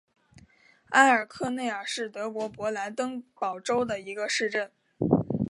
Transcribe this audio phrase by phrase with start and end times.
[0.89, 4.71] 埃尔克内尔是德国勃兰登堡州的一个市镇。